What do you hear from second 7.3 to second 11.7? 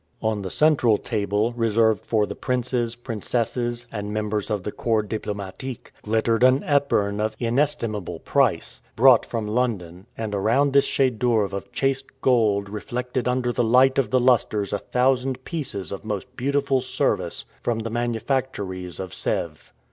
inestimable price, brought from London, and around this chef d'oeuvre